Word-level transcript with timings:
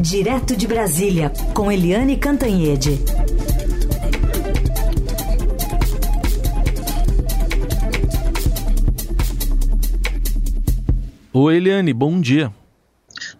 Direto 0.00 0.56
de 0.56 0.66
Brasília, 0.66 1.30
com 1.52 1.70
Eliane 1.70 2.16
Cantanhede. 2.16 2.98
Oi, 11.34 11.56
Eliane, 11.56 11.92
bom 11.92 12.18
dia. 12.18 12.50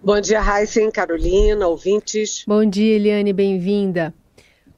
Bom 0.04 0.20
dia, 0.20 0.38
Heisen, 0.42 0.90
Carolina, 0.90 1.66
ouvintes. 1.66 2.44
Bom 2.46 2.66
dia, 2.66 2.94
Eliane, 2.94 3.32
bem-vinda. 3.32 4.12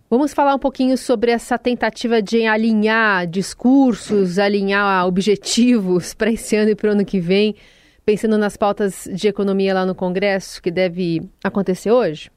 Vamos 0.08 0.32
falar 0.32 0.54
um 0.54 0.60
pouquinho 0.60 0.96
sobre 0.96 1.32
essa 1.32 1.58
tentativa 1.58 2.22
de 2.22 2.46
alinhar 2.46 3.26
discursos, 3.26 4.38
alinhar 4.38 5.04
objetivos 5.04 6.14
para 6.14 6.30
esse 6.30 6.54
ano 6.54 6.70
e 6.70 6.76
para 6.76 6.90
o 6.90 6.92
ano 6.92 7.04
que 7.04 7.18
vem, 7.18 7.56
pensando 8.04 8.38
nas 8.38 8.56
pautas 8.56 9.08
de 9.12 9.28
economia 9.28 9.74
lá 9.74 9.86
no 9.86 9.94
Congresso, 9.94 10.60
que 10.60 10.70
deve 10.70 11.28
acontecer 11.42 11.90
hoje? 11.90 12.30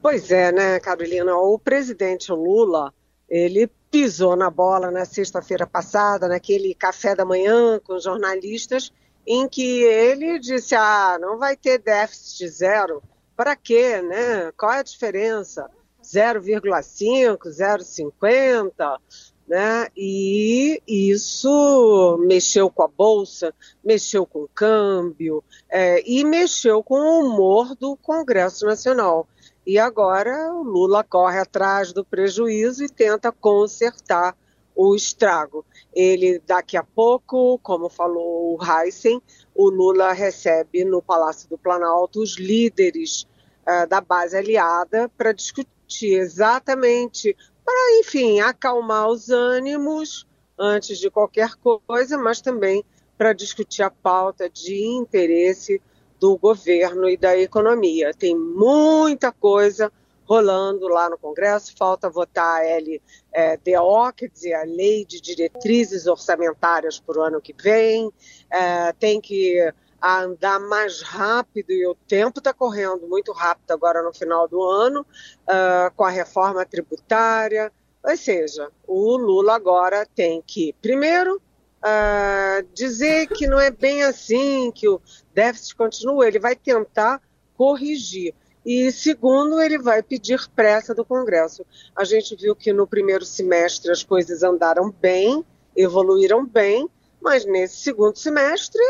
Pois 0.00 0.30
é, 0.30 0.52
né, 0.52 0.80
Carolina? 0.80 1.36
O 1.36 1.58
presidente 1.58 2.30
Lula, 2.32 2.92
ele 3.28 3.70
pisou 3.90 4.36
na 4.36 4.50
bola 4.50 4.90
na 4.90 5.04
sexta-feira 5.04 5.66
passada, 5.66 6.28
naquele 6.28 6.74
café 6.74 7.14
da 7.14 7.24
manhã 7.24 7.80
com 7.82 7.98
jornalistas, 7.98 8.92
em 9.26 9.48
que 9.48 9.82
ele 9.82 10.38
disse: 10.38 10.74
ah, 10.74 11.18
não 11.20 11.38
vai 11.38 11.56
ter 11.56 11.78
déficit 11.78 12.48
zero. 12.48 13.02
Para 13.36 13.56
quê, 13.56 14.00
né? 14.00 14.52
Qual 14.56 14.72
é 14.72 14.78
a 14.78 14.82
diferença? 14.82 15.68
0,5, 16.02 17.38
0,50, 17.48 18.98
né? 19.46 19.88
E 19.96 20.82
isso 20.86 22.18
mexeu 22.26 22.68
com 22.70 22.82
a 22.82 22.88
bolsa, 22.88 23.54
mexeu 23.84 24.26
com 24.26 24.42
o 24.42 24.48
câmbio 24.48 25.42
é, 25.70 26.02
e 26.04 26.24
mexeu 26.24 26.82
com 26.82 26.98
o 26.98 27.26
humor 27.26 27.74
do 27.76 27.96
Congresso 27.96 28.66
Nacional. 28.66 29.28
E 29.66 29.78
agora 29.78 30.52
o 30.52 30.62
Lula 30.62 31.02
corre 31.02 31.38
atrás 31.38 31.92
do 31.92 32.04
prejuízo 32.04 32.84
e 32.84 32.88
tenta 32.88 33.32
consertar 33.32 34.36
o 34.76 34.94
estrago. 34.94 35.64
Ele, 35.94 36.40
daqui 36.46 36.76
a 36.76 36.84
pouco, 36.84 37.58
como 37.60 37.88
falou 37.88 38.56
o 38.56 38.58
Heisen, 38.62 39.20
o 39.54 39.70
Lula 39.70 40.12
recebe 40.12 40.84
no 40.84 41.00
Palácio 41.00 41.48
do 41.48 41.56
Planalto 41.56 42.20
os 42.20 42.36
líderes 42.36 43.26
uh, 43.66 43.88
da 43.88 44.00
base 44.00 44.36
aliada 44.36 45.10
para 45.16 45.32
discutir 45.32 46.18
exatamente 46.18 47.34
para, 47.66 47.98
enfim, 47.98 48.38
acalmar 48.38 49.08
os 49.08 49.28
ânimos 49.28 50.24
antes 50.56 50.98
de 50.98 51.10
qualquer 51.10 51.50
coisa, 51.86 52.16
mas 52.16 52.40
também 52.40 52.84
para 53.18 53.32
discutir 53.32 53.82
a 53.82 53.90
pauta 53.90 54.48
de 54.48 54.86
interesse 54.86 55.82
do 56.20 56.38
governo 56.38 57.08
e 57.08 57.16
da 57.16 57.36
economia. 57.36 58.12
Tem 58.14 58.36
muita 58.36 59.32
coisa 59.32 59.92
rolando 60.24 60.88
lá 60.88 61.10
no 61.10 61.18
Congresso, 61.18 61.74
falta 61.76 62.08
votar 62.08 62.60
a 62.60 62.78
LDO, 62.78 64.12
quer 64.16 64.28
dizer, 64.28 64.54
a 64.54 64.64
Lei 64.64 65.04
de 65.04 65.20
Diretrizes 65.20 66.06
Orçamentárias 66.06 66.98
para 66.98 67.18
o 67.18 67.22
ano 67.22 67.40
que 67.40 67.54
vem, 67.56 68.10
é, 68.50 68.92
tem 68.92 69.20
que 69.20 69.72
a 70.00 70.22
andar 70.22 70.58
mais 70.60 71.02
rápido 71.02 71.70
e 71.70 71.86
o 71.86 71.94
tempo 72.06 72.38
está 72.38 72.52
correndo 72.52 73.06
muito 73.08 73.32
rápido 73.32 73.70
agora 73.70 74.02
no 74.02 74.12
final 74.12 74.46
do 74.46 74.62
ano, 74.62 75.00
uh, 75.00 75.94
com 75.94 76.04
a 76.04 76.10
reforma 76.10 76.64
tributária. 76.64 77.72
Ou 78.04 78.16
seja, 78.16 78.70
o 78.86 79.16
Lula 79.16 79.54
agora 79.54 80.06
tem 80.14 80.42
que, 80.46 80.74
primeiro, 80.80 81.36
uh, 81.36 82.66
dizer 82.74 83.28
que 83.28 83.46
não 83.46 83.58
é 83.58 83.70
bem 83.70 84.02
assim, 84.02 84.70
que 84.70 84.88
o 84.88 85.00
déficit 85.34 85.76
continua, 85.76 86.26
ele 86.26 86.38
vai 86.38 86.54
tentar 86.54 87.20
corrigir. 87.56 88.34
E 88.64 88.90
segundo, 88.90 89.60
ele 89.60 89.78
vai 89.78 90.02
pedir 90.02 90.48
pressa 90.54 90.94
do 90.94 91.04
Congresso. 91.04 91.64
A 91.94 92.04
gente 92.04 92.34
viu 92.34 92.54
que 92.54 92.72
no 92.72 92.86
primeiro 92.86 93.24
semestre 93.24 93.92
as 93.92 94.02
coisas 94.02 94.42
andaram 94.42 94.90
bem, 94.90 95.44
evoluíram 95.76 96.44
bem, 96.44 96.88
mas 97.20 97.44
nesse 97.44 97.76
segundo 97.76 98.16
semestre 98.16 98.82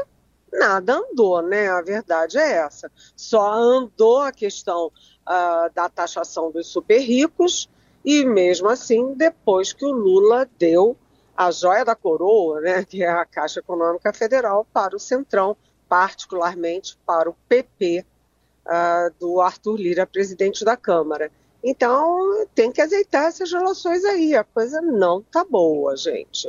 nada 0.53 0.95
andou, 0.95 1.43
né? 1.43 1.69
A 1.69 1.83
verdade 1.83 2.39
é 2.39 2.53
essa. 2.59 2.91
Só 3.15 3.53
andou 3.53 4.21
a 4.21 4.33
questão 4.33 4.87
uh, 4.87 5.75
da 5.75 5.89
taxação 5.89 6.51
dos 6.51 6.69
super 6.69 6.99
ricos 6.99 7.69
e 8.05 8.25
mesmo 8.25 8.69
assim, 8.69 9.15
depois 9.15 9.73
que 9.73 9.85
o 9.85 9.91
Lula 9.91 10.49
deu 10.59 10.97
a 11.37 11.51
joia 11.51 11.85
da 11.85 11.97
coroa, 11.97 12.61
né, 12.61 12.85
que 12.89 13.03
é 13.03 13.09
a 13.09 13.25
Caixa 13.25 13.61
Econômica 13.61 14.13
Federal, 14.13 14.67
para 14.73 14.97
o 14.97 15.01
Centrão, 15.01 15.57
particularmente 15.89 16.97
para 17.05 17.29
o 17.29 17.37
PP 17.49 18.01
uh, 18.01 18.69
ah, 18.69 19.11
do 19.19 19.41
Arthur 19.41 19.77
Lira, 19.77 20.07
presidente 20.07 20.65
da 20.65 20.77
Câmara. 20.77 21.31
Então, 21.63 22.47
tem 22.55 22.71
que 22.71 22.81
azeitar 22.81 23.25
essas 23.25 23.51
relações 23.51 24.05
aí. 24.05 24.37
A 24.37 24.45
coisa 24.45 24.81
não 24.81 25.21
tá 25.21 25.45
boa, 25.45 25.97
gente. 25.97 26.49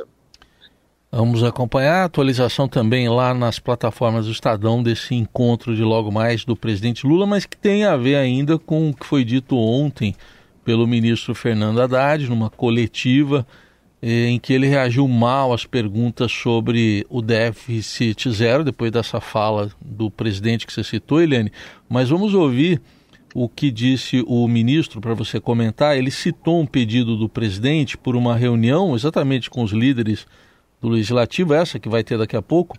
Vamos 1.10 1.42
acompanhar 1.42 2.02
a 2.02 2.04
atualização 2.04 2.68
também 2.68 3.08
lá 3.08 3.32
nas 3.32 3.58
plataformas 3.58 4.26
do 4.26 4.32
Estadão 4.32 4.82
desse 4.82 5.14
encontro 5.14 5.74
de 5.74 5.82
logo 5.82 6.12
mais 6.12 6.44
do 6.44 6.54
presidente 6.54 7.06
Lula, 7.06 7.26
mas 7.26 7.46
que 7.46 7.56
tem 7.56 7.84
a 7.84 7.96
ver 7.96 8.16
ainda 8.16 8.58
com 8.58 8.90
o 8.90 8.94
que 8.94 9.06
foi 9.06 9.24
dito 9.24 9.56
ontem 9.56 10.14
pelo 10.66 10.86
ministro 10.86 11.34
Fernando 11.34 11.80
Haddad 11.80 12.28
numa 12.28 12.50
coletiva 12.50 13.46
eh, 14.02 14.26
em 14.26 14.38
que 14.38 14.52
ele 14.52 14.66
reagiu 14.66 15.08
mal 15.08 15.54
às 15.54 15.64
perguntas 15.64 16.30
sobre 16.30 17.06
o 17.08 17.22
déficit 17.22 18.30
zero, 18.30 18.62
depois 18.62 18.92
dessa 18.92 19.18
fala 19.18 19.70
do 19.80 20.10
presidente 20.10 20.66
que 20.66 20.72
você 20.74 20.84
citou, 20.84 21.22
Helene. 21.22 21.50
Mas 21.88 22.10
vamos 22.10 22.34
ouvir 22.34 22.82
o 23.34 23.48
que 23.48 23.70
disse 23.70 24.22
o 24.26 24.46
ministro 24.46 25.00
para 25.00 25.14
você 25.14 25.40
comentar. 25.40 25.96
Ele 25.96 26.10
citou 26.10 26.60
um 26.60 26.66
pedido 26.66 27.16
do 27.16 27.30
presidente 27.30 27.96
por 27.96 28.14
uma 28.14 28.36
reunião 28.36 28.94
exatamente 28.94 29.48
com 29.48 29.62
os 29.62 29.72
líderes 29.72 30.26
do 30.80 30.88
Legislativo, 30.88 31.54
essa 31.54 31.78
que 31.78 31.88
vai 31.88 32.04
ter 32.04 32.18
daqui 32.18 32.36
a 32.36 32.42
pouco, 32.42 32.76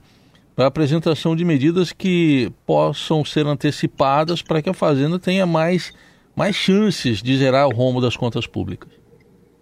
para 0.55 0.67
apresentação 0.67 1.35
de 1.35 1.45
medidas 1.45 1.91
que 1.91 2.51
possam 2.65 3.23
ser 3.23 3.45
antecipadas 3.45 4.41
para 4.41 4.61
que 4.61 4.69
a 4.69 4.73
Fazenda 4.73 5.17
tenha 5.17 5.45
mais, 5.45 5.93
mais 6.35 6.55
chances 6.55 7.21
de 7.21 7.37
zerar 7.37 7.67
o 7.67 7.73
rombo 7.73 8.01
das 8.01 8.17
contas 8.17 8.45
públicas. 8.45 8.89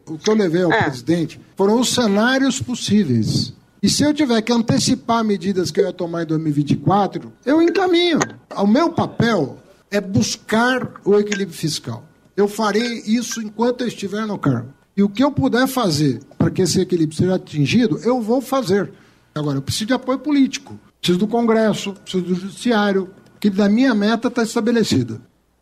O 0.08 0.18
que 0.18 0.30
eu 0.30 0.36
levei 0.36 0.64
ao 0.64 0.72
é. 0.72 0.84
presidente 0.84 1.40
foram 1.56 1.80
os 1.80 1.90
cenários 1.90 2.62
possíveis. 2.62 3.54
E 3.82 3.90
se 3.90 4.04
eu 4.04 4.14
tiver 4.14 4.42
que 4.42 4.52
antecipar 4.52 5.24
medidas 5.24 5.70
que 5.70 5.80
eu 5.80 5.86
ia 5.86 5.94
tomar 5.94 6.24
em 6.24 6.26
2024, 6.26 7.32
eu 7.46 7.62
encaminho. 7.62 8.20
O 8.56 8.66
meu 8.66 8.90
papel 8.90 9.58
é 9.92 10.02
buscar 10.02 11.00
o 11.06 11.16
equilíbrio 11.16 11.56
fiscal. 11.56 12.04
Eu 12.36 12.48
farei 12.48 13.04
isso 13.06 13.42
enquanto 13.42 13.82
eu 13.82 13.88
estiver 13.88 14.26
no 14.26 14.38
cargo. 14.38 14.74
E 14.96 15.04
o 15.04 15.10
que 15.10 15.24
eu 15.24 15.32
puder 15.32 15.68
fazer 15.68 16.20
para 16.38 16.52
que 16.52 16.62
esse 16.62 16.80
equilíbrio 16.80 17.18
seja 17.18 17.36
atingido, 17.36 18.00
eu 18.04 18.22
vou 18.22 18.42
fazer. 18.42 18.92
Agora, 19.34 19.58
eu 19.58 19.62
preciso 19.62 19.88
de 19.88 19.94
apoio 19.94 20.20
político, 20.20 20.80
preciso 21.00 21.20
do 21.20 21.28
Congresso, 21.28 21.94
preciso 21.94 22.24
do 22.24 22.36
Judiciário, 22.36 23.14
que 23.40 23.50
da 23.50 23.70
minha 23.70 23.94
meta 23.94 24.28
está 24.28 24.44
estabelecida. 24.44 25.22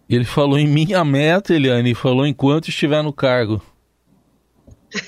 Ele 0.09 0.25
falou 0.25 0.57
em 0.57 0.67
minha 0.67 1.03
meta, 1.03 1.53
Eliane, 1.53 1.91
e 1.91 1.95
falou 1.95 2.25
enquanto 2.25 2.69
estiver 2.69 3.03
no 3.03 3.11
cargo. 3.11 3.61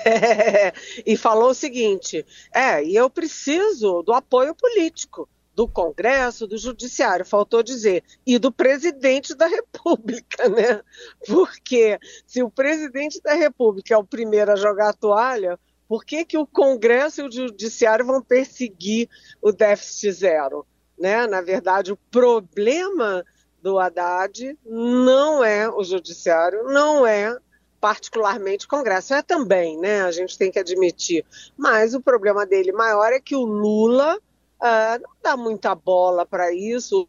É, 0.04 0.74
e 1.06 1.16
falou 1.16 1.52
o 1.52 1.54
seguinte: 1.54 2.26
é, 2.54 2.84
e 2.84 2.96
eu 2.96 3.10
preciso 3.10 4.02
do 4.02 4.12
apoio 4.14 4.56
político 4.56 5.30
do 5.58 5.68
Congresso, 5.68 6.46
do 6.46 6.56
Judiciário, 6.56 7.26
faltou 7.26 7.64
dizer, 7.64 8.04
e 8.24 8.38
do 8.38 8.52
presidente 8.52 9.34
da 9.34 9.48
República, 9.50 10.48
né? 10.48 10.84
Porque 11.26 11.98
se 12.28 12.44
o 12.44 12.50
presidente 12.52 13.20
da 13.24 13.34
República 13.34 13.96
é 13.96 13.98
o 13.98 14.04
primeiro 14.04 14.52
a 14.52 14.56
jogar 14.56 14.90
a 14.90 14.94
toalha, 14.94 15.60
por 15.88 16.06
que, 16.06 16.24
que 16.24 16.38
o 16.38 16.46
Congresso 16.46 17.22
e 17.22 17.28
o 17.28 17.32
Judiciário 17.32 18.06
vão 18.06 18.22
perseguir 18.22 19.10
o 19.42 19.52
déficit 19.52 20.12
zero? 20.12 20.64
Né? 20.96 21.26
Na 21.26 21.42
verdade, 21.42 21.92
o 21.92 21.98
problema 22.12 23.26
do 23.60 23.80
Haddad 23.80 24.56
não 24.64 25.44
é 25.44 25.68
o 25.68 25.84
Judiciário, 25.84 26.66
não 26.66 27.08
é 27.08 27.36
particularmente 27.82 28.68
o 28.68 28.70
Congresso, 28.70 29.16
é 29.16 29.24
também, 29.24 29.76
né? 29.80 30.04
A 30.04 30.12
gente 30.12 30.38
tem 30.38 30.52
que 30.52 30.60
admitir. 30.60 31.26
Mas 31.58 31.96
o 31.96 32.02
problema 32.02 32.46
dele 32.46 32.72
maior 32.72 33.12
é 33.12 33.20
que 33.20 33.36
o 33.36 33.44
Lula 33.44 34.20
Uh, 34.60 35.02
não 35.02 35.12
dá 35.22 35.38
muita 35.38 35.76
bola 35.76 36.26
para 36.26 36.54
isso. 36.54 37.08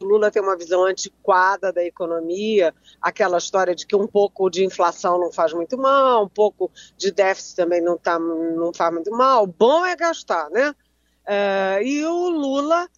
O 0.00 0.04
Lula 0.04 0.30
tem 0.30 0.42
uma 0.42 0.56
visão 0.56 0.84
antiquada 0.84 1.72
da 1.72 1.84
economia, 1.84 2.74
aquela 3.00 3.38
história 3.38 3.74
de 3.74 3.86
que 3.86 3.94
um 3.94 4.06
pouco 4.06 4.50
de 4.50 4.64
inflação 4.64 5.18
não 5.18 5.32
faz 5.32 5.52
muito 5.52 5.78
mal, 5.78 6.24
um 6.24 6.28
pouco 6.28 6.70
de 6.96 7.12
déficit 7.12 7.56
também 7.56 7.80
não, 7.80 7.96
tá, 7.96 8.18
não 8.18 8.72
faz 8.74 8.92
muito 8.92 9.10
mal. 9.12 9.46
Bom 9.46 9.84
é 9.84 9.94
gastar, 9.94 10.50
né? 10.50 10.74
Uh, 11.26 11.82
e 11.82 12.04
o 12.04 12.28
Lula 12.28 12.88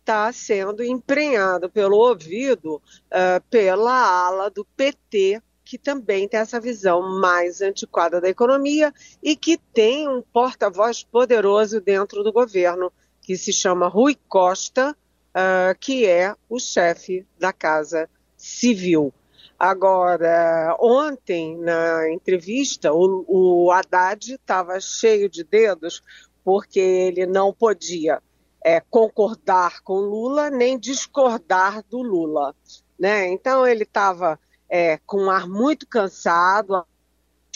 está 0.00 0.32
sendo 0.32 0.82
emprenhado 0.82 1.68
pelo 1.68 1.96
ouvido 1.96 2.76
uh, 2.76 3.42
pela 3.50 4.26
ala 4.26 4.50
do 4.50 4.64
PT 4.64 5.42
que 5.66 5.76
também 5.76 6.28
tem 6.28 6.38
essa 6.38 6.60
visão 6.60 7.18
mais 7.20 7.60
antiquada 7.60 8.20
da 8.20 8.28
economia 8.28 8.94
e 9.20 9.34
que 9.34 9.58
tem 9.58 10.08
um 10.08 10.22
porta-voz 10.22 11.02
poderoso 11.02 11.80
dentro 11.80 12.22
do 12.22 12.32
governo, 12.32 12.92
que 13.20 13.36
se 13.36 13.52
chama 13.52 13.88
Rui 13.88 14.16
Costa, 14.28 14.96
uh, 15.34 15.76
que 15.80 16.06
é 16.06 16.32
o 16.48 16.60
chefe 16.60 17.26
da 17.36 17.52
Casa 17.52 18.08
Civil. 18.36 19.12
Agora, 19.58 20.76
ontem, 20.78 21.58
na 21.58 22.12
entrevista, 22.12 22.92
o, 22.92 23.24
o 23.26 23.72
Haddad 23.72 24.34
estava 24.34 24.78
cheio 24.78 25.28
de 25.28 25.42
dedos 25.42 26.00
porque 26.44 26.78
ele 26.78 27.26
não 27.26 27.52
podia 27.52 28.22
é, 28.64 28.80
concordar 28.80 29.80
com 29.82 29.94
Lula 29.94 30.48
nem 30.48 30.78
discordar 30.78 31.82
do 31.90 32.02
Lula. 32.02 32.54
Né? 32.96 33.26
Então, 33.28 33.66
ele 33.66 33.82
estava 33.82 34.38
é, 34.68 34.98
com 35.06 35.24
um 35.24 35.30
ar 35.30 35.48
muito 35.48 35.86
cansado, 35.86 36.84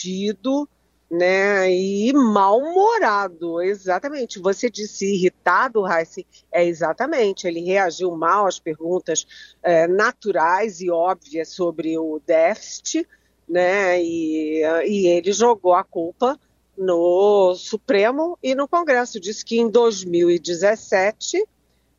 abatido, 0.01 0.67
né, 1.09 1.69
e 1.69 2.13
mal-humorado, 2.13 3.61
exatamente. 3.61 4.39
Você 4.39 4.69
disse 4.69 5.05
irritado, 5.13 5.81
Raíssa, 5.81 6.21
é 6.51 6.65
exatamente. 6.65 7.47
Ele 7.47 7.59
reagiu 7.61 8.15
mal 8.15 8.47
às 8.47 8.59
perguntas 8.59 9.27
é, 9.61 9.87
naturais 9.87 10.79
e 10.79 10.89
óbvias 10.89 11.49
sobre 11.49 11.97
o 11.97 12.21
déficit, 12.25 13.05
né, 13.47 14.01
e, 14.01 14.61
e 14.85 15.07
ele 15.07 15.33
jogou 15.33 15.73
a 15.73 15.83
culpa 15.83 16.39
no 16.77 17.53
Supremo 17.55 18.39
e 18.41 18.55
no 18.55 18.67
Congresso. 18.67 19.19
Disse 19.19 19.43
que 19.43 19.59
em 19.59 19.69
2017, 19.69 21.45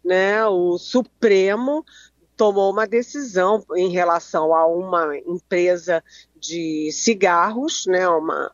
né, 0.03 0.47
o 0.47 0.79
Supremo 0.79 1.85
tomou 2.37 2.71
uma 2.71 2.87
decisão 2.87 3.65
em 3.77 3.91
relação 3.91 4.55
a 4.55 4.67
uma 4.67 5.17
empresa 5.19 6.03
de 6.37 6.91
cigarros, 6.93 7.87
né, 7.87 8.09
uma 8.09 8.53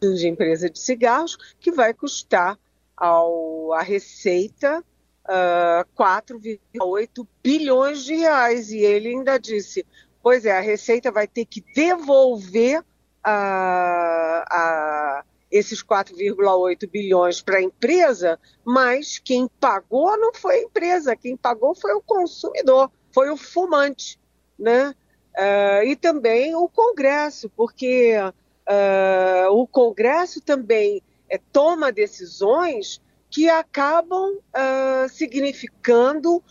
de 0.00 0.28
empresa 0.28 0.68
de 0.68 0.78
cigarros, 0.78 1.36
que 1.58 1.72
vai 1.72 1.94
custar 1.94 2.58
ao, 2.96 3.72
a 3.72 3.82
Receita 3.82 4.80
uh, 4.80 4.84
ah, 5.26 5.86
4,8 5.98 7.26
bilhões 7.42 8.04
de 8.04 8.14
reais. 8.14 8.70
E 8.70 8.78
ele 8.78 9.08
ainda 9.08 9.38
disse: 9.38 9.84
pois 10.22 10.44
é, 10.44 10.56
a 10.56 10.60
Receita 10.60 11.10
vai 11.10 11.26
ter 11.26 11.44
que 11.44 11.64
devolver 11.74 12.80
uh, 12.80 12.84
a, 13.24 15.24
esses 15.56 15.82
4,8 15.82 16.88
bilhões 16.90 17.40
para 17.40 17.58
a 17.58 17.62
empresa, 17.62 18.38
mas 18.64 19.18
quem 19.18 19.48
pagou 19.60 20.16
não 20.18 20.32
foi 20.32 20.56
a 20.56 20.62
empresa, 20.62 21.16
quem 21.16 21.36
pagou 21.36 21.74
foi 21.74 21.92
o 21.94 22.02
consumidor, 22.02 22.90
foi 23.12 23.30
o 23.30 23.36
fumante, 23.36 24.20
né? 24.58 24.94
Uh, 25.36 25.84
e 25.84 25.96
também 25.96 26.54
o 26.54 26.66
Congresso, 26.68 27.50
porque 27.50 28.14
uh, 28.18 29.52
o 29.52 29.66
Congresso 29.66 30.40
também 30.40 31.02
é, 31.28 31.38
toma 31.52 31.92
decisões 31.92 33.02
que 33.30 33.48
acabam 33.48 34.34
uh, 34.34 35.08
significando 35.10 36.42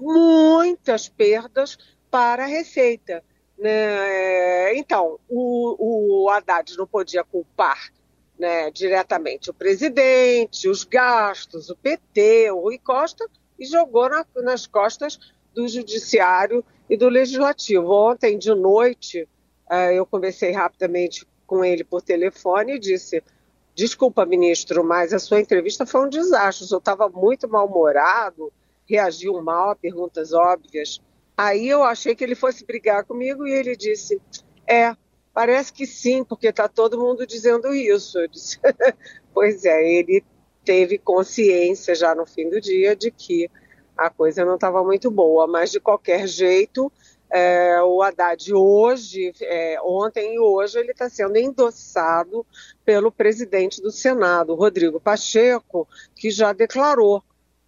muitas 0.00 1.08
perdas 1.08 1.78
para 2.10 2.44
a 2.44 2.48
Receita. 2.48 3.22
Né? 3.56 4.74
Então, 4.74 5.20
o, 5.28 6.24
o 6.24 6.28
Haddad 6.30 6.76
não 6.76 6.86
podia 6.86 7.22
culpar 7.22 7.92
né, 8.42 8.72
diretamente 8.72 9.50
o 9.50 9.54
presidente, 9.54 10.68
os 10.68 10.82
gastos, 10.82 11.70
o 11.70 11.76
PT, 11.76 12.50
o 12.50 12.62
Rui 12.62 12.76
Costa, 12.76 13.24
e 13.56 13.64
jogou 13.64 14.08
na, 14.08 14.26
nas 14.42 14.66
costas 14.66 15.16
do 15.54 15.68
Judiciário 15.68 16.64
e 16.90 16.96
do 16.96 17.08
Legislativo. 17.08 17.88
Ontem 17.88 18.36
de 18.36 18.52
noite, 18.52 19.28
uh, 19.70 19.92
eu 19.94 20.04
conversei 20.04 20.50
rapidamente 20.50 21.24
com 21.46 21.64
ele 21.64 21.84
por 21.84 22.02
telefone 22.02 22.74
e 22.74 22.78
disse: 22.80 23.22
Desculpa, 23.76 24.26
ministro, 24.26 24.82
mas 24.82 25.12
a 25.12 25.20
sua 25.20 25.40
entrevista 25.40 25.86
foi 25.86 26.04
um 26.04 26.08
desastre. 26.08 26.66
Eu 26.68 26.78
estava 26.78 27.08
muito 27.08 27.48
mal-humorado, 27.48 28.52
reagiu 28.90 29.40
mal 29.40 29.70
a 29.70 29.76
perguntas 29.76 30.32
óbvias. 30.32 31.00
Aí 31.36 31.68
eu 31.68 31.84
achei 31.84 32.16
que 32.16 32.24
ele 32.24 32.34
fosse 32.34 32.66
brigar 32.66 33.04
comigo 33.04 33.46
e 33.46 33.52
ele 33.52 33.76
disse: 33.76 34.20
É, 34.66 34.96
parece 35.32 35.72
que 35.72 35.86
sim, 35.86 36.24
porque 36.24 36.48
está 36.48 36.68
todo 36.68 36.98
mundo 36.98 37.26
dizendo 37.26 37.72
isso. 37.74 38.26
Disse: 38.28 38.58
Pois 39.32 39.64
é, 39.64 39.82
ele 39.84 40.24
teve 40.64 40.98
consciência 40.98 41.94
já 41.94 42.14
no 42.14 42.26
fim 42.26 42.48
do 42.48 42.60
dia 42.60 42.94
de 42.94 43.10
que 43.10 43.50
a 43.96 44.08
coisa 44.08 44.44
não 44.44 44.54
estava 44.54 44.82
muito 44.82 45.10
boa, 45.10 45.46
mas 45.46 45.70
de 45.70 45.80
qualquer 45.80 46.26
jeito 46.26 46.90
é, 47.30 47.80
o 47.82 48.02
Haddad 48.02 48.52
hoje, 48.52 49.32
é, 49.40 49.78
ontem 49.82 50.34
e 50.34 50.38
hoje, 50.38 50.78
ele 50.78 50.92
está 50.92 51.08
sendo 51.08 51.36
endossado 51.36 52.46
pelo 52.84 53.10
presidente 53.10 53.80
do 53.80 53.90
Senado, 53.90 54.54
Rodrigo 54.54 55.00
Pacheco, 55.00 55.88
que 56.14 56.30
já 56.30 56.52
declarou 56.52 57.24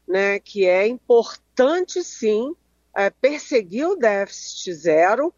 né, 0.07 0.39
que 0.39 0.67
é 0.67 0.87
importante 0.87 2.03
sim 2.05 2.55
é, 2.95 3.09
perseguir 3.09 3.87
o 3.87 3.97
déficit 3.97 4.75
zero, 4.75 5.33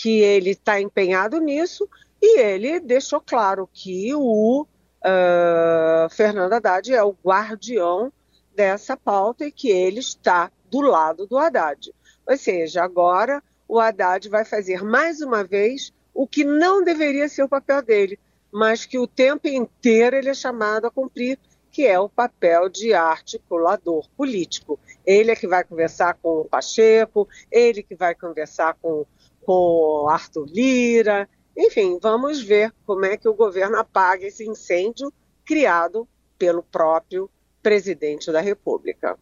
que 0.00 0.20
ele 0.20 0.50
está 0.50 0.80
empenhado 0.80 1.38
nisso, 1.40 1.86
e 2.22 2.38
ele 2.40 2.80
deixou 2.80 3.20
claro 3.20 3.68
que 3.70 4.14
o 4.14 4.62
uh, 4.62 6.10
Fernando 6.10 6.54
Haddad 6.54 6.94
é 6.94 7.02
o 7.02 7.14
guardião 7.22 8.10
dessa 8.54 8.96
pauta 8.96 9.44
e 9.44 9.52
que 9.52 9.68
ele 9.70 10.00
está 10.00 10.50
do 10.70 10.80
lado 10.80 11.26
do 11.26 11.36
Haddad. 11.36 11.92
Ou 12.26 12.36
seja, 12.36 12.82
agora 12.82 13.42
o 13.68 13.78
Haddad 13.78 14.26
vai 14.30 14.44
fazer 14.44 14.82
mais 14.82 15.20
uma 15.20 15.44
vez 15.44 15.92
o 16.14 16.26
que 16.26 16.44
não 16.44 16.82
deveria 16.82 17.28
ser 17.28 17.42
o 17.42 17.48
papel 17.48 17.82
dele, 17.82 18.18
mas 18.50 18.86
que 18.86 18.98
o 18.98 19.06
tempo 19.06 19.48
inteiro 19.48 20.16
ele 20.16 20.30
é 20.30 20.34
chamado 20.34 20.86
a 20.86 20.90
cumprir, 20.90 21.38
que 21.70 21.86
é 21.86 22.00
o 22.00 22.08
papel 22.08 22.68
de 22.68 22.94
articulador 22.94 24.08
político. 24.16 24.78
Ele 25.06 25.30
é 25.30 25.36
que 25.36 25.46
vai 25.46 25.62
conversar 25.62 26.14
com 26.14 26.40
o 26.40 26.44
Pacheco, 26.44 27.28
ele 27.50 27.82
que 27.82 27.94
vai 27.94 28.14
conversar 28.14 28.76
com, 28.80 29.06
com 29.50 30.08
Arthur 30.08 30.46
Lira. 30.46 31.28
Enfim, 31.58 31.98
vamos 32.00 32.40
ver 32.40 32.72
como 32.86 33.04
é 33.04 33.16
que 33.16 33.28
o 33.28 33.34
governo 33.34 33.78
apaga 33.78 34.24
esse 34.24 34.48
incêndio 34.48 35.12
criado 35.44 36.06
pelo 36.38 36.62
próprio 36.62 37.28
presidente 37.60 38.30
da 38.30 38.40
República. 38.40 39.18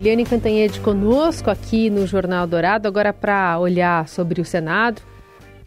Liane 0.00 0.24
Cantanhede 0.24 0.80
conosco 0.80 1.50
aqui 1.50 1.90
no 1.90 2.06
Jornal 2.06 2.46
Dourado, 2.46 2.88
agora 2.88 3.12
para 3.12 3.58
olhar 3.58 4.08
sobre 4.08 4.40
o 4.40 4.46
Senado, 4.46 5.02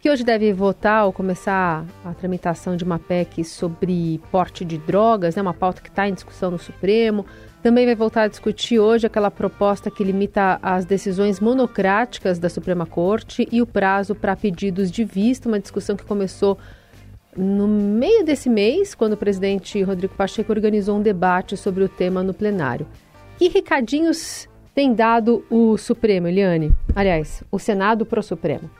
que 0.00 0.10
hoje 0.10 0.24
deve 0.24 0.52
votar 0.52 1.06
ou 1.06 1.12
começar 1.12 1.86
a 2.04 2.12
tramitação 2.12 2.76
de 2.76 2.82
uma 2.82 2.98
PEC 2.98 3.44
sobre 3.44 4.20
porte 4.32 4.64
de 4.64 4.76
drogas, 4.76 5.36
né, 5.36 5.42
uma 5.42 5.54
pauta 5.54 5.80
que 5.80 5.88
está 5.88 6.08
em 6.08 6.14
discussão 6.14 6.50
no 6.50 6.58
Supremo. 6.58 7.24
Também 7.62 7.84
vai 7.84 7.94
voltar 7.94 8.22
a 8.22 8.28
discutir 8.28 8.78
hoje 8.78 9.06
aquela 9.06 9.30
proposta 9.30 9.90
que 9.90 10.02
limita 10.02 10.58
as 10.62 10.86
decisões 10.86 11.40
monocráticas 11.40 12.38
da 12.38 12.48
Suprema 12.48 12.86
Corte 12.86 13.46
e 13.52 13.60
o 13.60 13.66
prazo 13.66 14.14
para 14.14 14.34
pedidos 14.34 14.90
de 14.90 15.04
vista, 15.04 15.46
uma 15.46 15.60
discussão 15.60 15.94
que 15.94 16.04
começou 16.04 16.56
no 17.36 17.68
meio 17.68 18.24
desse 18.24 18.48
mês, 18.48 18.94
quando 18.94 19.12
o 19.12 19.16
presidente 19.16 19.82
Rodrigo 19.82 20.14
Pacheco 20.14 20.50
organizou 20.50 20.96
um 20.96 21.02
debate 21.02 21.54
sobre 21.54 21.84
o 21.84 21.88
tema 21.88 22.22
no 22.22 22.32
plenário. 22.32 22.86
Que 23.38 23.48
recadinhos 23.48 24.48
tem 24.74 24.94
dado 24.94 25.44
o 25.50 25.76
Supremo, 25.76 26.28
Eliane? 26.28 26.74
Aliás, 26.96 27.42
o 27.52 27.58
Senado 27.58 28.06
para 28.06 28.20
o 28.20 28.22
Supremo. 28.22 28.70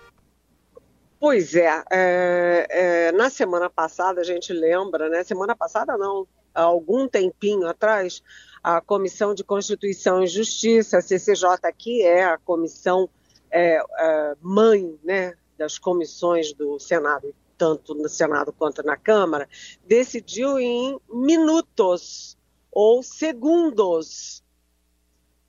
Pois 1.19 1.55
é, 1.55 1.83
é, 1.93 2.67
é, 2.71 3.13
na 3.13 3.29
semana 3.29 3.69
passada 3.69 4.23
a 4.23 4.25
gente 4.25 4.55
lembra, 4.55 5.11
né? 5.11 5.23
Semana 5.23 5.55
passada 5.55 5.99
não, 5.99 6.27
há 6.55 6.63
algum 6.63 7.07
tempinho 7.07 7.69
atrás, 7.69 8.23
a 8.63 8.81
Comissão 8.81 9.35
de 9.35 9.43
Constituição 9.43 10.23
e 10.23 10.27
Justiça, 10.27 10.99
a 10.99 11.03
CCJ, 11.03 11.49
que 11.77 12.03
é 12.03 12.25
a 12.25 12.39
comissão 12.39 13.09
é, 13.51 13.83
é, 13.99 14.37
mãe 14.41 14.99
né, 15.03 15.35
das 15.57 15.79
comissões 15.79 16.53
do 16.53 16.79
Senado, 16.79 17.35
tanto 17.57 17.95
no 17.95 18.09
Senado 18.09 18.53
quanto 18.53 18.83
na 18.83 18.97
Câmara, 18.97 19.49
decidiu 19.87 20.59
em 20.59 20.99
minutos 21.11 22.37
ou 22.71 23.03
segundos 23.03 24.43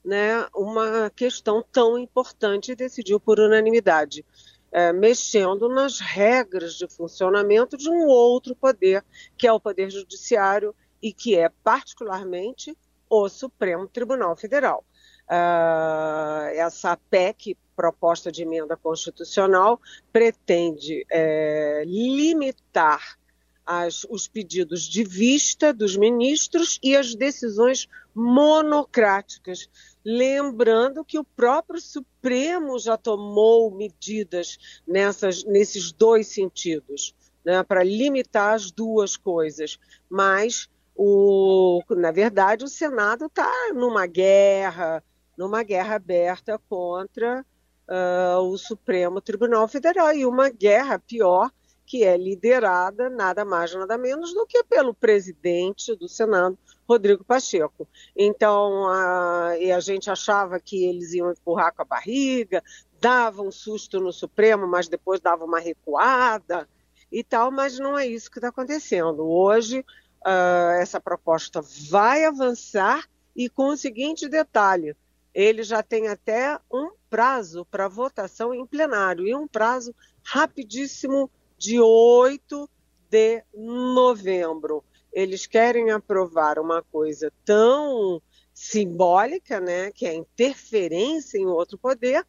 né, 0.04 0.46
uma 0.54 1.10
questão 1.10 1.64
tão 1.70 1.96
importante 1.96 2.72
e 2.72 2.76
decidiu 2.76 3.20
por 3.20 3.38
unanimidade, 3.38 4.24
é, 4.72 4.92
mexendo 4.92 5.68
nas 5.68 6.00
regras 6.00 6.74
de 6.74 6.88
funcionamento 6.88 7.76
de 7.76 7.88
um 7.88 8.06
outro 8.06 8.56
poder, 8.56 9.04
que 9.36 9.46
é 9.46 9.52
o 9.52 9.60
Poder 9.60 9.90
Judiciário 9.90 10.74
e 11.00 11.12
que 11.12 11.36
é 11.36 11.48
particularmente 11.62 12.76
o 13.14 13.28
Supremo 13.28 13.86
Tribunal 13.86 14.34
Federal. 14.34 14.82
Uh, 15.28 16.48
essa 16.54 16.96
PEC, 17.10 17.54
proposta 17.76 18.32
de 18.32 18.42
emenda 18.42 18.74
constitucional, 18.74 19.78
pretende 20.10 21.04
é, 21.10 21.84
limitar 21.86 23.18
as, 23.66 24.04
os 24.08 24.26
pedidos 24.26 24.82
de 24.84 25.04
vista 25.04 25.74
dos 25.74 25.94
ministros 25.94 26.78
e 26.82 26.96
as 26.96 27.14
decisões 27.14 27.86
monocráticas. 28.14 29.68
Lembrando 30.02 31.04
que 31.04 31.18
o 31.18 31.24
próprio 31.24 31.80
Supremo 31.82 32.78
já 32.78 32.96
tomou 32.96 33.70
medidas 33.70 34.58
nessas, 34.86 35.44
nesses 35.44 35.92
dois 35.92 36.28
sentidos, 36.28 37.14
né, 37.44 37.62
para 37.62 37.84
limitar 37.84 38.54
as 38.54 38.70
duas 38.70 39.18
coisas. 39.18 39.78
Mas, 40.08 40.68
o, 40.94 41.82
na 41.90 42.10
verdade, 42.10 42.64
o 42.64 42.68
Senado 42.68 43.26
está 43.26 43.50
numa 43.74 44.06
guerra, 44.06 45.02
numa 45.36 45.62
guerra 45.62 45.96
aberta 45.96 46.60
contra 46.68 47.44
uh, 47.88 48.40
o 48.40 48.58
Supremo 48.58 49.20
Tribunal 49.20 49.66
Federal 49.68 50.12
e 50.14 50.26
uma 50.26 50.50
guerra 50.50 50.98
pior 50.98 51.50
que 51.84 52.04
é 52.04 52.16
liderada 52.16 53.10
nada 53.10 53.44
mais 53.44 53.74
nada 53.74 53.98
menos 53.98 54.32
do 54.32 54.46
que 54.46 54.64
pelo 54.64 54.94
presidente 54.94 55.94
do 55.96 56.08
Senado, 56.08 56.56
Rodrigo 56.88 57.24
Pacheco. 57.24 57.86
Então, 58.16 58.88
a, 58.88 59.58
e 59.58 59.70
a 59.70 59.80
gente 59.80 60.10
achava 60.10 60.58
que 60.58 60.84
eles 60.84 61.12
iam 61.12 61.30
empurrar 61.30 61.74
com 61.74 61.82
a 61.82 61.84
barriga, 61.84 62.62
dava 63.00 63.42
um 63.42 63.50
susto 63.50 64.00
no 64.00 64.12
Supremo, 64.12 64.66
mas 64.66 64.88
depois 64.88 65.20
dava 65.20 65.44
uma 65.44 65.58
recuada 65.58 66.68
e 67.10 67.22
tal, 67.22 67.50
mas 67.50 67.78
não 67.78 67.98
é 67.98 68.06
isso 68.06 68.30
que 68.30 68.38
está 68.38 68.48
acontecendo. 68.48 69.28
Hoje, 69.28 69.84
uh, 70.26 70.80
essa 70.80 71.00
proposta 71.00 71.60
vai 71.90 72.24
avançar 72.24 73.08
e 73.34 73.48
com 73.48 73.68
o 73.68 73.76
seguinte 73.76 74.28
detalhe: 74.28 74.96
ele 75.34 75.62
já 75.62 75.82
tem 75.82 76.08
até 76.08 76.58
um 76.72 76.90
prazo 77.08 77.64
para 77.70 77.88
votação 77.88 78.54
em 78.54 78.66
plenário 78.66 79.26
e 79.26 79.34
um 79.34 79.46
prazo 79.46 79.94
rapidíssimo 80.24 81.30
de 81.58 81.80
8 81.80 82.68
de 83.10 83.44
novembro. 83.54 84.82
Eles 85.12 85.46
querem 85.46 85.90
aprovar 85.90 86.58
uma 86.58 86.82
coisa 86.82 87.30
tão 87.44 88.20
simbólica, 88.54 89.60
né, 89.60 89.90
que 89.90 90.06
é 90.06 90.10
a 90.10 90.14
interferência 90.14 91.38
em 91.38 91.46
outro 91.46 91.76
poder, 91.76 92.24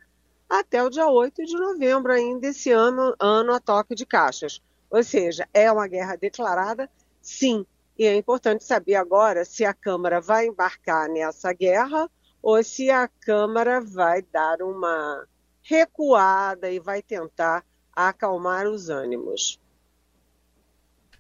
até 0.50 0.84
o 0.84 0.90
dia 0.90 1.08
8 1.08 1.44
de 1.46 1.54
novembro 1.54 2.12
ainda 2.12 2.48
esse 2.48 2.72
ano, 2.72 3.16
ano 3.20 3.54
a 3.54 3.60
toque 3.60 3.96
de 3.96 4.06
caixas. 4.06 4.62
Ou 4.90 5.04
seja, 5.04 5.48
é 5.54 5.72
uma 5.72 5.88
guerra 5.88 6.16
declarada, 6.16 6.90
sim. 7.22 7.66
E 7.98 8.06
é 8.06 8.16
importante 8.16 8.64
saber 8.64 8.96
agora 8.96 9.46
se 9.46 9.64
a 9.64 9.74
Câmara 9.74 10.20
vai 10.20 10.48
embarcar 10.48 11.08
nessa 11.10 11.54
guerra 11.54 12.10
ou 12.42 12.62
se 12.64 12.90
a 12.90 13.08
Câmara 13.08 13.80
vai 13.80 14.22
dar 14.22 14.62
uma 14.62 15.26
recuada 15.62 16.70
e 16.70 16.80
vai 16.80 17.02
tentar 17.02 17.64
acalmar 17.96 18.68
os 18.68 18.90
ânimos. 18.90 19.60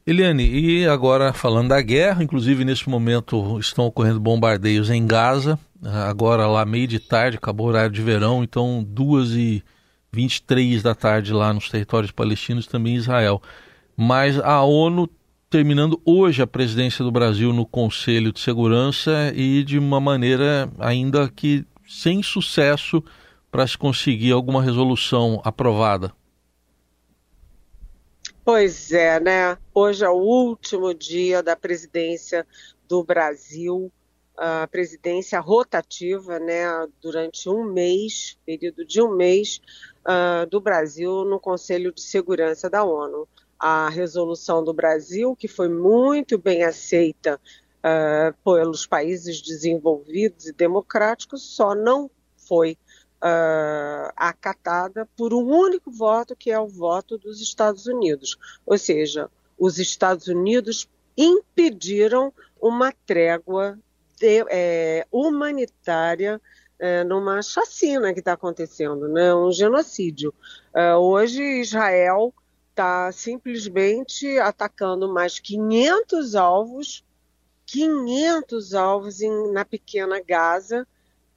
Eliane, 0.05 0.43
e 0.43 0.85
agora 0.85 1.31
falando 1.31 1.69
da 1.69 1.81
guerra, 1.81 2.23
inclusive 2.23 2.65
nesse 2.65 2.89
momento 2.89 3.57
estão 3.57 3.85
ocorrendo 3.85 4.19
bombardeios 4.19 4.89
em 4.89 5.07
Gaza, 5.07 5.57
agora 5.81 6.45
lá 6.45 6.65
meio 6.65 6.87
de 6.87 6.99
tarde, 6.99 7.37
acabou 7.37 7.67
o 7.67 7.69
horário 7.69 7.91
de 7.91 8.01
verão, 8.01 8.43
então 8.43 8.83
duas 8.83 9.29
e 9.29 9.63
23 10.11 10.83
da 10.83 10.93
tarde 10.93 11.31
lá 11.31 11.53
nos 11.53 11.69
territórios 11.69 12.11
palestinos, 12.11 12.67
também 12.67 12.95
Israel. 12.95 13.41
Mas 13.95 14.37
a 14.39 14.61
ONU 14.63 15.09
terminando 15.53 16.01
hoje 16.03 16.41
a 16.41 16.47
presidência 16.47 17.05
do 17.05 17.11
Brasil 17.11 17.53
no 17.53 17.63
Conselho 17.63 18.33
de 18.33 18.39
Segurança 18.39 19.31
e 19.35 19.63
de 19.63 19.77
uma 19.77 19.99
maneira 19.99 20.67
ainda 20.79 21.29
que 21.29 21.63
sem 21.87 22.23
sucesso 22.23 23.03
para 23.51 23.67
se 23.67 23.77
conseguir 23.77 24.31
alguma 24.31 24.63
resolução 24.63 25.39
aprovada. 25.43 26.11
Pois 28.43 28.91
é, 28.91 29.19
né? 29.19 29.55
Hoje 29.71 30.03
é 30.03 30.09
o 30.09 30.17
último 30.17 30.91
dia 30.91 31.43
da 31.43 31.55
presidência 31.55 32.47
do 32.89 33.03
Brasil 33.03 33.91
a 34.35 34.67
presidência 34.67 35.39
rotativa, 35.39 36.39
né, 36.39 36.65
durante 36.99 37.47
um 37.47 37.63
mês, 37.71 38.35
período 38.43 38.83
de 38.83 38.99
um 38.99 39.15
mês, 39.15 39.61
uh, 40.07 40.49
do 40.49 40.59
Brasil 40.59 41.23
no 41.23 41.39
Conselho 41.39 41.93
de 41.93 42.01
Segurança 42.01 42.67
da 42.67 42.83
ONU. 42.83 43.27
A 43.65 43.87
resolução 43.87 44.61
do 44.61 44.73
Brasil, 44.73 45.37
que 45.37 45.47
foi 45.47 45.69
muito 45.69 46.37
bem 46.37 46.65
aceita 46.65 47.39
uh, 47.79 48.35
pelos 48.43 48.85
países 48.85 49.41
desenvolvidos 49.41 50.47
e 50.47 50.51
democráticos, 50.51 51.43
só 51.43 51.73
não 51.73 52.11
foi 52.35 52.77
uh, 53.23 54.11
acatada 54.17 55.07
por 55.15 55.33
um 55.33 55.45
único 55.45 55.89
voto, 55.89 56.35
que 56.35 56.51
é 56.51 56.59
o 56.59 56.67
voto 56.67 57.17
dos 57.17 57.39
Estados 57.39 57.87
Unidos. 57.87 58.37
Ou 58.65 58.77
seja, 58.77 59.31
os 59.57 59.79
Estados 59.79 60.27
Unidos 60.27 60.89
impediram 61.17 62.33
uma 62.61 62.91
trégua 63.05 63.79
de, 64.19 64.43
é, 64.49 65.07
humanitária 65.09 66.41
é, 66.77 67.05
numa 67.05 67.41
chacina 67.41 68.13
que 68.13 68.19
está 68.19 68.33
acontecendo, 68.33 69.07
né? 69.07 69.33
um 69.33 69.53
genocídio. 69.53 70.33
É, 70.75 70.93
hoje, 70.97 71.41
Israel 71.61 72.33
está 72.73 73.11
simplesmente 73.11 74.39
atacando 74.39 75.13
mais 75.13 75.37
500 75.39 76.33
alvos, 76.33 77.05
500 77.67 78.73
alvos 78.73 79.21
em, 79.21 79.51
na 79.51 79.63
pequena 79.63 80.19
Gaza, 80.19 80.87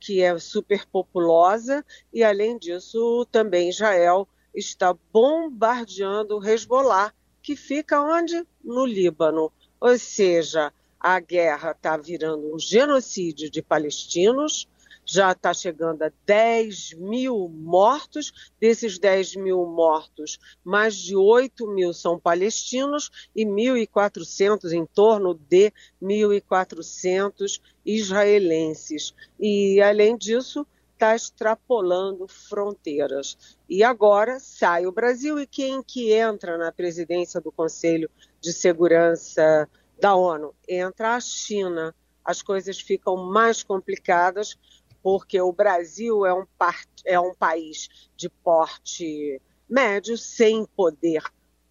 que 0.00 0.23
é 0.23 0.38
superpopulosa, 0.38 1.85
e 2.12 2.25
além 2.25 2.59
disso, 2.59 3.26
também 3.31 3.69
Israel 3.69 4.26
está 4.55 4.97
bombardeando 5.12 6.38
o 6.38 6.45
Hezbollah, 6.45 7.12
que 7.43 7.55
fica 7.55 8.00
onde? 8.00 8.47
No 8.64 8.87
Líbano. 8.87 9.52
Ou 9.78 9.99
seja, 9.99 10.73
a 10.99 11.21
guerra 11.21 11.73
está 11.73 11.99
virando 11.99 12.55
um 12.55 12.59
genocídio 12.59 13.50
de 13.50 13.61
palestinos, 13.61 14.66
já 15.06 15.30
está 15.30 15.54
chegando 15.54 16.02
a 16.02 16.10
10 16.26 16.94
mil 16.94 17.48
mortos. 17.48 18.50
Desses 18.60 18.98
10 18.98 19.36
mil 19.36 19.64
mortos, 19.64 20.38
mais 20.64 20.96
de 20.96 21.14
8 21.14 21.66
mil 21.68 21.94
são 21.94 22.18
palestinos 22.18 23.10
e 23.34 23.46
1.400, 23.46 24.72
em 24.72 24.84
torno 24.84 25.34
de 25.34 25.72
1.400 26.02 27.60
israelenses. 27.84 29.14
E, 29.38 29.80
além 29.80 30.16
disso, 30.16 30.66
está 30.92 31.14
extrapolando 31.14 32.26
fronteiras. 32.26 33.56
E 33.68 33.84
agora 33.84 34.40
sai 34.40 34.86
o 34.86 34.92
Brasil 34.92 35.38
e 35.38 35.46
quem 35.46 35.82
que 35.82 36.12
entra 36.12 36.58
na 36.58 36.72
presidência 36.72 37.40
do 37.40 37.52
Conselho 37.52 38.10
de 38.40 38.52
Segurança 38.52 39.68
da 40.00 40.14
ONU, 40.14 40.54
entra 40.68 41.14
a 41.14 41.20
China. 41.20 41.94
As 42.25 42.42
coisas 42.42 42.80
ficam 42.80 43.16
mais 43.16 43.62
complicadas 43.62 44.58
porque 45.06 45.40
o 45.40 45.52
Brasil 45.52 46.26
é 46.26 46.34
um, 46.34 46.44
é 47.04 47.20
um 47.20 47.32
país 47.32 48.10
de 48.16 48.28
porte 48.28 49.40
médio, 49.68 50.18
sem 50.18 50.66
poder 50.76 51.22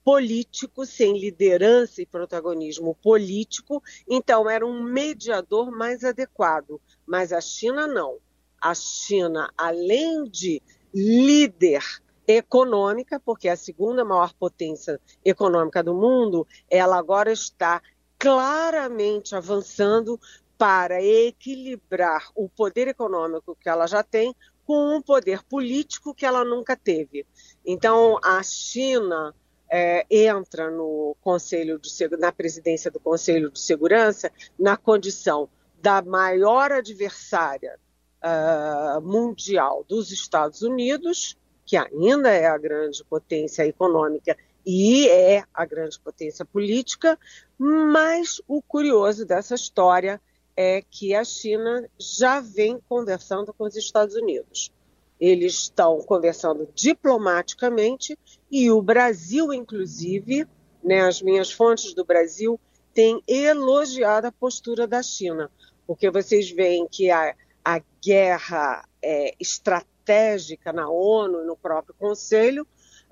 político, 0.05 0.85
sem 0.85 1.19
liderança 1.19 2.01
e 2.01 2.05
protagonismo 2.05 2.95
político, 2.95 3.83
então 4.07 4.49
era 4.49 4.65
um 4.65 4.81
mediador 4.81 5.69
mais 5.69 6.05
adequado. 6.05 6.79
Mas 7.05 7.33
a 7.33 7.41
China 7.41 7.85
não. 7.85 8.19
A 8.61 8.73
China, 8.73 9.51
além 9.57 10.23
de 10.23 10.61
líder 10.93 11.83
econômica, 12.25 13.19
porque 13.19 13.49
é 13.49 13.51
a 13.51 13.57
segunda 13.57 14.05
maior 14.05 14.33
potência 14.35 14.97
econômica 15.25 15.83
do 15.83 15.93
mundo, 15.93 16.47
ela 16.69 16.97
agora 16.97 17.33
está 17.33 17.81
claramente 18.17 19.35
avançando 19.35 20.17
para 20.57 21.03
equilibrar 21.03 22.29
o 22.35 22.47
poder 22.47 22.87
econômico 22.87 23.57
que 23.59 23.69
ela 23.69 23.87
já 23.87 24.03
tem 24.03 24.35
com 24.65 24.95
um 24.95 25.01
poder 25.01 25.43
político 25.43 26.13
que 26.13 26.25
ela 26.25 26.43
nunca 26.43 26.75
teve. 26.75 27.25
Então, 27.65 28.19
a 28.23 28.41
China 28.41 29.33
é, 29.69 30.05
entra 30.09 30.71
no 30.71 31.15
Conselho 31.21 31.79
de 31.79 31.89
na 32.17 32.31
presidência 32.31 32.89
do 32.89 32.99
Conselho 32.99 33.51
de 33.51 33.59
Segurança 33.59 34.31
na 34.57 34.75
condição 34.75 35.49
da 35.81 36.01
maior 36.01 36.71
adversária 36.71 37.79
uh, 38.23 39.01
mundial 39.01 39.85
dos 39.87 40.11
Estados 40.11 40.61
Unidos, 40.61 41.37
que 41.63 41.77
ainda 41.77 42.31
é 42.31 42.47
a 42.47 42.57
grande 42.57 43.03
potência 43.03 43.65
econômica 43.67 44.35
e 44.65 45.07
é 45.09 45.43
a 45.53 45.65
grande 45.65 45.99
potência 45.99 46.43
política, 46.43 47.19
mas 47.57 48.41
o 48.47 48.61
curioso 48.61 49.25
dessa 49.25 49.53
história 49.53 50.19
é 50.55 50.81
que 50.81 51.13
a 51.13 51.23
China 51.23 51.89
já 51.99 52.39
vem 52.39 52.79
conversando 52.87 53.53
com 53.53 53.65
os 53.65 53.75
Estados 53.75 54.15
Unidos. 54.15 54.71
Eles 55.19 55.53
estão 55.53 55.99
conversando 56.01 56.67
diplomaticamente 56.73 58.17
e 58.51 58.69
o 58.69 58.81
Brasil, 58.81 59.53
inclusive, 59.53 60.47
né, 60.83 61.01
as 61.01 61.21
minhas 61.21 61.51
fontes 61.51 61.93
do 61.93 62.05
Brasil 62.05 62.59
têm 62.93 63.21
elogiado 63.27 64.27
a 64.27 64.31
postura 64.31 64.87
da 64.87 65.01
China, 65.01 65.51
porque 65.85 66.09
vocês 66.09 66.49
veem 66.49 66.87
que 66.87 67.11
a, 67.11 67.35
a 67.63 67.81
guerra 68.01 68.87
é, 69.01 69.33
estratégica 69.39 70.71
na 70.71 70.89
ONU, 70.89 71.45
no 71.45 71.57
próprio 71.57 71.95
Conselho, 71.97 72.65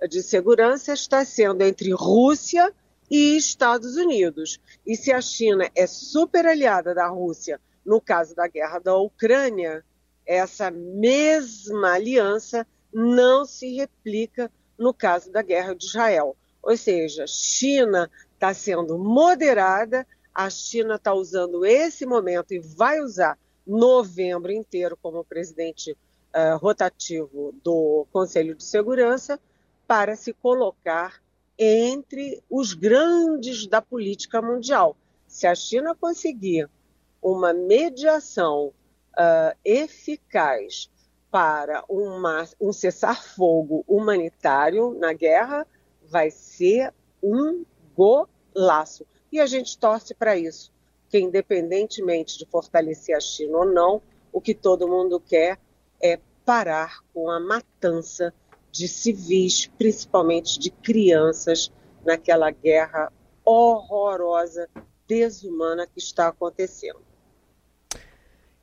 de 0.10 0.22
segurança 0.22 0.94
está 0.94 1.24
sendo 1.24 1.62
entre 1.64 1.92
Rússia 1.92 2.74
e 3.10 3.38
Estados 3.38 3.96
Unidos. 3.96 4.60
E 4.86 4.96
se 4.96 5.12
a 5.12 5.22
China 5.22 5.70
é 5.76 5.88
super 5.88 6.46
aliada 6.46 6.94
da 6.94 7.08
Rússia 7.08 7.60
no 7.86 8.00
caso 8.00 8.34
da 8.36 8.48
guerra 8.48 8.80
da 8.80 8.96
Ucrânia, 8.96 9.84
essa 10.26 10.72
mesma 10.72 11.94
aliança 11.94 12.66
não 12.94 13.46
se 13.46 13.76
replica 13.76 14.52
no 14.78 14.94
caso 14.94 15.32
da 15.32 15.42
guerra 15.42 15.76
de 15.76 15.86
Israel. 15.86 16.36
Ou 16.62 16.78
seja, 16.78 17.26
China 17.28 18.10
está 18.34 18.54
sendo 18.54 18.98
moderada, 18.98 20.08
a 20.34 20.50
China 20.50 20.96
está 20.96 21.14
usando 21.14 21.66
esse 21.66 22.06
momento 22.06 22.54
e 22.54 22.60
vai 22.60 23.00
usar 23.02 23.38
novembro 23.66 24.52
inteiro 24.52 24.98
como 25.02 25.24
presidente 25.24 25.92
uh, 25.92 26.58
rotativo 26.58 27.54
do 27.64 28.06
Conselho 28.12 28.56
de 28.56 28.64
Segurança 28.64 29.40
para 29.88 30.16
se 30.16 30.34
colocar 30.34 31.23
entre 31.58 32.44
os 32.50 32.74
grandes 32.74 33.68
da 33.68 33.82
política 33.82 34.42
mundial. 34.42 34.98
Se 35.28 35.48
a 35.48 35.56
China 35.56 35.96
conseguir 35.96 36.70
uma 37.22 37.54
mediação 37.54 38.74
uh, 39.14 39.58
eficaz 39.64 40.90
para 41.32 41.84
uma, 41.90 42.48
um 42.62 42.72
cessar-fogo 42.72 43.84
humanitário 43.88 44.94
na 45.00 45.14
guerra, 45.14 45.66
vai 46.04 46.30
ser 46.30 46.94
um 47.22 47.66
golaço. 47.96 49.06
E 49.32 49.40
a 49.40 49.48
gente 49.48 49.78
torce 49.78 50.14
para 50.14 50.38
isso, 50.38 50.72
que 51.10 51.18
independentemente 51.18 52.38
de 52.38 52.46
fortalecer 52.46 53.16
a 53.16 53.20
China 53.20 53.60
ou 53.60 53.66
não, 53.66 54.02
o 54.32 54.40
que 54.40 54.54
todo 54.54 54.88
mundo 54.88 55.20
quer 55.20 55.60
é 56.02 56.20
parar 56.46 57.00
com 57.14 57.30
a 57.30 57.40
matança 57.40 58.34
de 58.74 58.88
civis, 58.88 59.68
principalmente 59.78 60.60
de 60.60 60.72
crianças, 60.72 61.72
naquela 62.04 62.50
guerra 62.50 63.14
horrorosa, 63.46 64.68
desumana 65.08 65.86
que 65.86 66.00
está 66.00 66.28
acontecendo. 66.30 67.00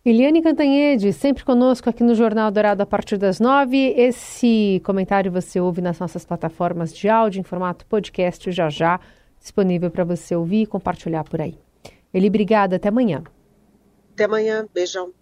Eliane 0.05 0.43
Cantanhede, 0.43 1.13
sempre 1.13 1.45
conosco 1.45 1.89
aqui 1.89 2.03
no 2.03 2.15
Jornal 2.15 2.51
Dourado 2.51 2.83
a 2.83 2.87
partir 2.87 3.19
das 3.19 3.39
nove. 3.39 3.95
Esse 3.97 4.83
comentário 4.85 5.31
você 5.31 5.61
ouve 5.61 5.81
nas 5.81 6.01
nossas 6.01 6.25
plataformas 6.25 6.93
de 6.93 7.09
áudio 7.09 7.41
em 7.41 7.45
formato 7.45 7.87
podcast 7.87 8.51
já 8.51 8.69
já, 8.69 8.99
disponível 9.39 9.91
para 9.91 10.03
você 10.03 10.35
ouvir 10.35 10.63
e 10.63 10.67
compartilhar 10.67 11.23
por 11.23 11.41
aí. 11.41 11.57
Eli, 12.13 12.27
obrigada. 12.27 12.77
Até 12.77 12.89
amanhã. 12.89 13.23
Até 14.15 14.25
amanhã. 14.25 14.67
Beijão. 14.75 15.13